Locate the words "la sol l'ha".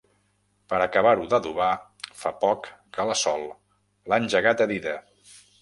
3.11-4.21